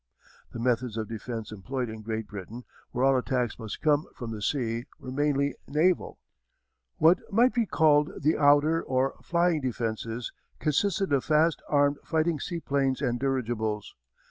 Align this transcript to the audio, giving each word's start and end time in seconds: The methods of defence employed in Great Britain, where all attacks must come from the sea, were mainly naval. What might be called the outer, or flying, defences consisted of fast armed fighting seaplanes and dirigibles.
The 0.51 0.57
methods 0.57 0.97
of 0.97 1.07
defence 1.07 1.51
employed 1.51 1.87
in 1.87 2.01
Great 2.01 2.25
Britain, 2.27 2.63
where 2.89 3.05
all 3.05 3.15
attacks 3.15 3.59
must 3.59 3.83
come 3.83 4.07
from 4.15 4.31
the 4.31 4.41
sea, 4.41 4.85
were 4.99 5.11
mainly 5.11 5.53
naval. 5.67 6.17
What 6.97 7.19
might 7.31 7.53
be 7.53 7.67
called 7.67 8.23
the 8.23 8.35
outer, 8.35 8.81
or 8.81 9.13
flying, 9.21 9.61
defences 9.61 10.31
consisted 10.57 11.13
of 11.13 11.23
fast 11.23 11.61
armed 11.69 11.99
fighting 12.03 12.39
seaplanes 12.39 12.99
and 12.99 13.19
dirigibles. 13.19 13.93